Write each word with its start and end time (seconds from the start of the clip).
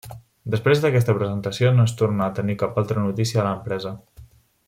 Després 0.53 0.79
d'aquesta 0.85 1.15
presentació, 1.17 1.69
no 1.79 1.85
es 1.89 1.93
tornà 2.01 2.29
a 2.29 2.35
tenir 2.41 2.57
cap 2.63 2.81
altra 2.83 3.05
notícia 3.07 3.43
de 3.43 3.47
l'empresa. 3.51 3.95